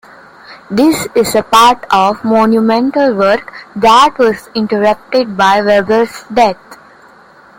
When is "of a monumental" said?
1.91-3.13